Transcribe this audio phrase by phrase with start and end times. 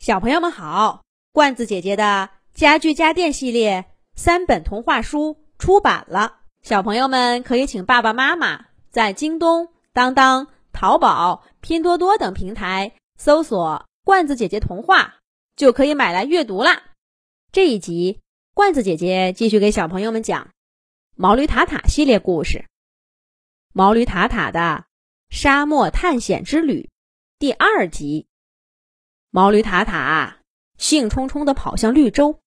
[0.00, 3.84] 小朋友们好，罐子姐姐的家具家电系列
[4.16, 15.16] 三本童话书出版了，小朋友们可以请爸爸妈妈在京东、当当、淘宝、拼多多等平台搜索“罐子姐姐童话”，
[15.54, 16.82] 就可以买来阅读啦。
[17.52, 18.20] 这一集，
[18.54, 20.44] 罐子姐姐继续给小朋友们讲
[21.14, 22.58] 《毛驴塔塔》系列故事，
[23.74, 24.86] 《毛驴塔塔的
[25.28, 26.84] 沙漠探险之旅》
[27.38, 28.28] 第二集。
[29.32, 30.38] 毛驴塔塔
[30.76, 32.40] 兴冲冲地跑向绿洲，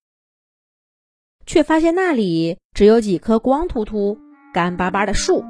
[1.45, 4.17] 却发现那里只有几棵光秃秃、
[4.53, 5.45] 干巴巴的树。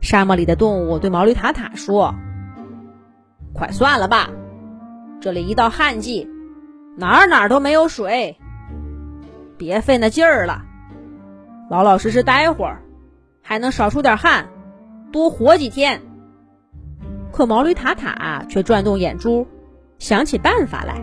[0.00, 2.12] 沙漠里的动物对毛驴塔塔说
[3.54, 4.30] ：“快算了吧，
[5.20, 6.28] 这里一到旱季，
[6.96, 8.36] 哪儿哪儿都没有水，
[9.56, 10.64] 别费那劲儿了，
[11.70, 12.82] 老老实实待会儿，
[13.42, 14.48] 还能少出点汗，
[15.12, 16.02] 多活几天。”
[17.32, 19.46] 可毛驴塔塔却转动眼珠，
[19.98, 21.02] 想起办法来。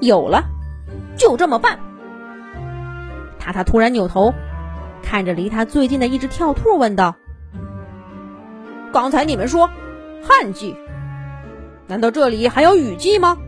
[0.00, 0.44] 有了，
[1.16, 1.78] 就这么办。
[3.38, 4.34] 塔塔突然扭头，
[5.02, 7.16] 看着离他最近的一只跳兔，问道
[8.92, 9.70] ：“刚才你们说
[10.22, 10.76] 旱季，
[11.86, 13.38] 难道这里还有雨季吗？”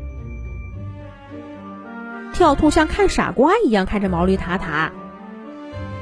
[2.33, 4.91] 跳兔像看傻瓜一样看着毛驴塔塔，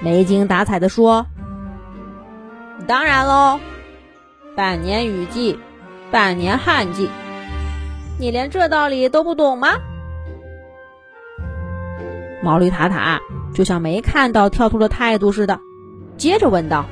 [0.01, 1.27] 没精打采的说
[2.87, 3.59] ：“当然喽。”
[4.55, 5.59] 半年雨季，
[6.11, 7.09] 半年旱季，
[8.19, 9.69] 你连这道理都不懂吗？
[12.43, 13.19] 毛驴塔塔
[13.55, 15.59] 就像没看到跳兔的态度似的，
[16.19, 16.85] 接着问道：“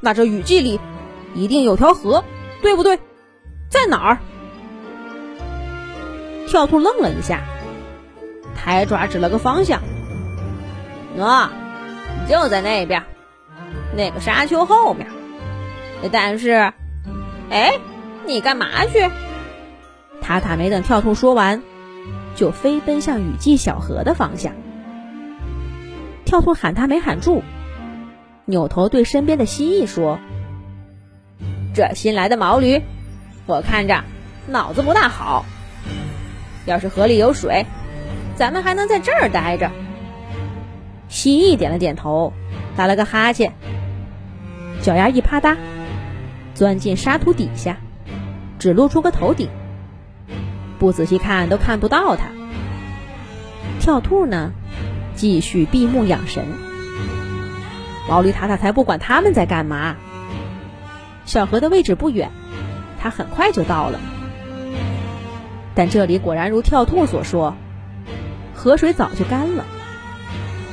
[0.00, 0.78] 那这雨季里
[1.34, 2.22] 一定有条河，
[2.60, 2.98] 对不对？
[3.70, 4.18] 在哪儿？”
[6.46, 7.40] 跳兔愣了一下，
[8.54, 9.80] 抬爪指了个方向
[11.16, 11.48] ：“喏，
[12.28, 13.02] 就在那边。”
[13.96, 15.06] 那个沙丘后面，
[16.12, 16.72] 但是，
[17.50, 17.78] 哎，
[18.26, 19.10] 你干嘛去？
[20.20, 21.62] 塔塔没等跳兔说完，
[22.34, 24.52] 就飞奔向雨季小河的方向。
[26.24, 27.42] 跳兔喊他没喊住，
[28.44, 30.18] 扭头对身边的蜥蜴说
[31.72, 32.82] ：“这新来的毛驴，
[33.46, 34.04] 我看着
[34.48, 35.46] 脑子不大好。
[36.66, 37.64] 要是河里有水，
[38.34, 39.70] 咱们还能在这儿待着。”
[41.08, 42.32] 蜥蜴点了点头，
[42.76, 43.54] 打了个哈欠。
[44.82, 45.56] 脚丫一啪嗒，
[46.54, 47.76] 钻进沙土底下，
[48.58, 49.48] 只露出个头顶，
[50.78, 52.26] 不仔细看都看不到它。
[53.80, 54.52] 跳兔呢，
[55.14, 56.44] 继续闭目养神。
[58.08, 59.96] 毛驴塔塔才不管他们在干嘛。
[61.24, 62.30] 小河的位置不远，
[63.00, 63.98] 他很快就到了。
[65.74, 67.56] 但这里果然如跳兔所说，
[68.54, 69.64] 河水早就干了，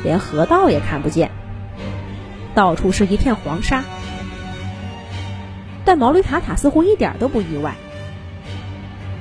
[0.04, 1.32] 连河道也看不见，
[2.56, 3.84] 到处是一片黄沙。
[5.86, 7.76] 但毛驴塔塔似乎一点都不意外。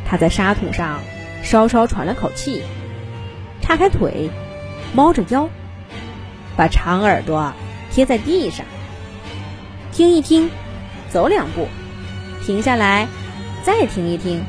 [0.07, 1.01] 他在沙土上
[1.43, 2.63] 稍稍喘了口气，
[3.61, 4.31] 叉开腿，
[4.95, 5.49] 猫着腰，
[6.57, 7.53] 把长耳朵
[7.91, 8.65] 贴在地上，
[9.91, 10.51] 听一听，
[11.09, 11.67] 走两步，
[12.45, 13.09] 停下来，
[13.65, 14.45] 再听一听，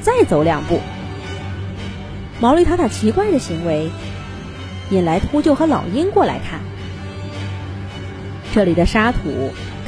[0.00, 0.80] 再走两步。
[2.40, 3.90] 毛驴塔塔奇怪的行为，
[4.90, 6.60] 引来秃鹫和老鹰过来看。
[8.52, 9.18] 这里的沙土。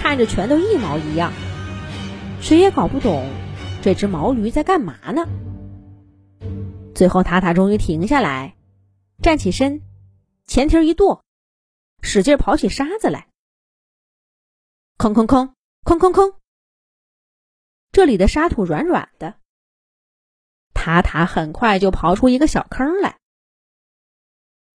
[0.03, 1.31] 看着全都一毛一样，
[2.41, 3.31] 谁也搞不懂
[3.83, 5.29] 这只毛驴在干嘛呢。
[6.95, 8.57] 最后，塔塔终于停下来，
[9.23, 9.83] 站起身，
[10.47, 11.23] 前蹄一跺，
[12.01, 13.29] 使劲刨起沙子来。
[14.97, 15.55] 空空空
[15.85, 16.33] 空空空。
[17.93, 19.35] 这里的沙土软软的，
[20.73, 23.19] 塔塔很快就刨出一个小坑来。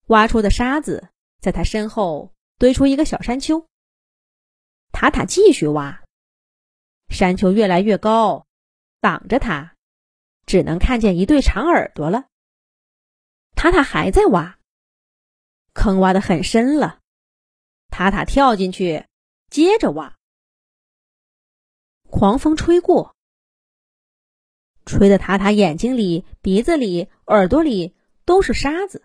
[0.05, 1.09] 挖出的沙子
[1.41, 3.65] 在他身后堆出一个小山丘。
[4.97, 6.05] 塔塔继续挖，
[7.09, 8.47] 山丘越来越高，
[9.01, 9.75] 挡着他，
[10.45, 12.29] 只能看见一对长耳朵了。
[13.55, 14.57] 塔塔还在挖，
[15.73, 17.01] 坑挖的很深了。
[17.89, 19.05] 塔塔跳进去，
[19.49, 20.15] 接着挖。
[22.09, 23.17] 狂风吹过，
[24.85, 27.93] 吹得塔塔眼睛里、鼻子里、耳朵里
[28.23, 29.03] 都是沙子，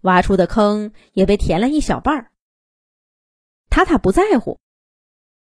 [0.00, 2.32] 挖出的坑也被填了一小半儿。
[3.76, 4.58] 塔塔不在乎，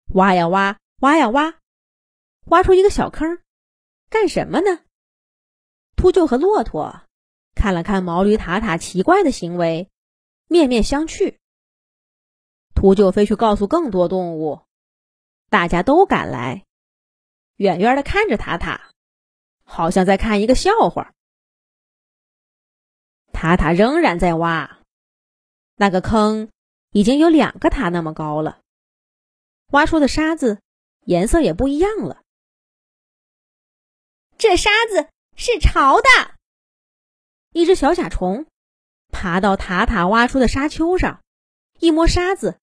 [0.08, 1.54] 挖呀挖，挖呀挖，
[2.46, 3.44] 挖出一个小坑，
[4.10, 4.80] 干什么呢？
[5.96, 7.04] 秃鹫和骆驼
[7.54, 9.88] 看了看毛驴塔塔奇怪的行为，
[10.48, 11.38] 面面相觑。
[12.74, 14.64] 秃鹫飞去告诉更多动物，
[15.52, 16.66] 大家都赶来，
[17.58, 18.90] 远远的看着塔塔，
[19.64, 21.14] 好像在看一个笑话。
[23.32, 24.80] 塔塔仍然在挖，
[25.76, 26.50] 那个坑。
[26.94, 28.62] 已经有两个塔那么高了，
[29.72, 30.62] 挖出的沙子
[31.06, 32.22] 颜色也不一样了。
[34.38, 36.36] 这沙子是潮的。
[37.52, 38.46] 一只小甲虫
[39.10, 41.24] 爬到塔塔挖出的沙丘上，
[41.80, 42.60] 一摸沙子，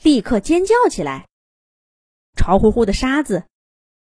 [0.00, 1.28] 立刻尖叫起来。
[2.36, 3.46] 潮乎乎的沙子，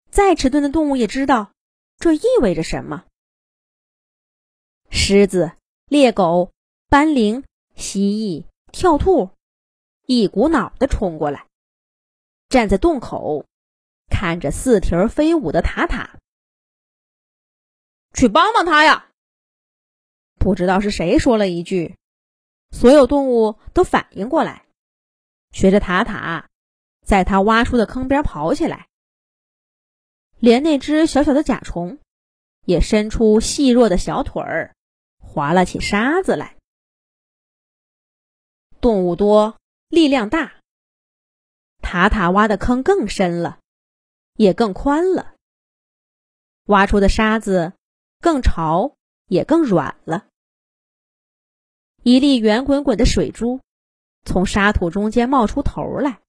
[0.09, 1.51] 再迟钝的动物也知道
[1.97, 3.05] 这意味着什么。
[4.89, 5.53] 狮子、
[5.87, 6.51] 猎狗、
[6.89, 7.43] 斑羚、
[7.75, 9.31] 蜥蜴、跳兔，
[10.05, 11.47] 一股脑的冲过来，
[12.49, 13.45] 站在洞口，
[14.09, 16.17] 看着四蹄儿飞舞的塔塔。
[18.13, 19.09] 去帮帮他呀！
[20.35, 21.95] 不知道是谁说了一句，
[22.71, 24.65] 所有动物都反应过来，
[25.51, 26.47] 学着塔塔，
[27.05, 28.87] 在他挖出的坑边跑起来。
[30.37, 31.99] 连那只小小的甲虫，
[32.65, 34.75] 也伸出细弱的小腿儿。
[35.17, 36.55] 划了起沙子来。
[38.79, 39.57] 动物多，
[39.89, 40.53] 力量大。
[41.81, 43.59] 塔塔挖的坑更深了，
[44.35, 45.33] 也更宽了。
[46.65, 47.73] 挖出的沙子
[48.19, 48.95] 更潮，
[49.27, 50.25] 也更软了。
[52.01, 53.61] 一粒圆滚滚的水珠
[54.25, 56.19] 从沙土中间冒出头来。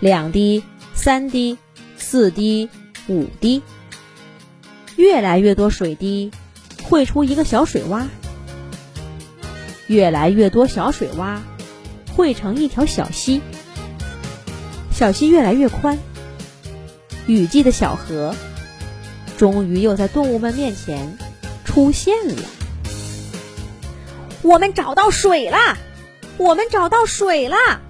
[0.00, 0.64] 两滴，
[0.94, 1.58] 三滴，
[1.96, 2.68] 四滴，
[3.08, 3.62] 五滴，
[4.96, 6.32] 越来越多水滴。
[6.82, 8.06] 汇出一个小水洼，
[9.88, 11.40] 越来越多小水洼
[12.16, 13.42] 汇成一条小溪，
[14.90, 15.98] 小溪越来越宽。
[17.26, 18.34] 雨季的小河
[19.36, 21.18] 终于又在动物们面前
[21.64, 22.42] 出现了。
[24.42, 25.76] 我们找到水啦！
[26.38, 27.80] 我们找到水啦！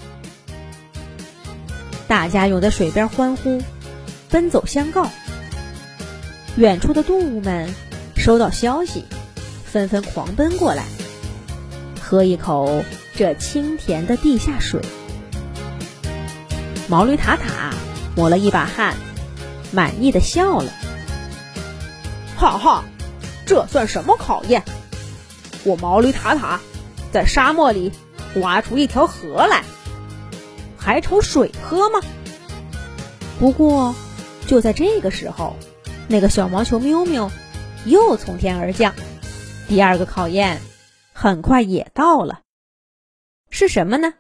[2.08, 3.62] 大家涌在水边欢呼，
[4.28, 5.08] 奔走相告。
[6.56, 7.72] 远处的动物们。
[8.16, 9.04] 收到消息，
[9.64, 10.84] 纷纷狂奔过来，
[12.00, 12.82] 喝一口
[13.16, 14.80] 这清甜的地下水。
[16.88, 17.74] 毛驴塔塔
[18.14, 18.94] 抹了一把汗，
[19.72, 20.70] 满意的笑了
[22.36, 22.84] ：“哈哈，
[23.46, 24.62] 这算什么考验？
[25.64, 26.60] 我毛驴塔塔
[27.10, 27.90] 在沙漠里
[28.36, 29.64] 挖出一条河来，
[30.76, 32.00] 还愁水喝吗？”
[33.40, 33.94] 不过，
[34.46, 35.56] 就在这个时候，
[36.06, 37.30] 那个小毛球喵喵。
[37.84, 38.94] 又从天而降，
[39.68, 40.60] 第二个考验
[41.12, 42.40] 很快也到了，
[43.56, 44.12] 是什么呢？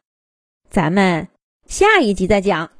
[0.70, 1.28] 咱们
[1.66, 2.70] 下一集再讲。